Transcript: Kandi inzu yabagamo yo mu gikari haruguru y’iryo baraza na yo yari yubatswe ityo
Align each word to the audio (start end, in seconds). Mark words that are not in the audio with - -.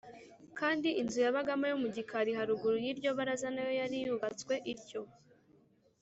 Kandi 0.59 0.89
inzu 1.01 1.17
yabagamo 1.25 1.65
yo 1.71 1.77
mu 1.81 1.87
gikari 1.95 2.31
haruguru 2.37 2.75
y’iryo 2.85 3.09
baraza 3.17 3.47
na 3.53 3.61
yo 3.67 3.71
yari 3.79 3.97
yubatswe 4.05 4.53
ityo 4.73 5.01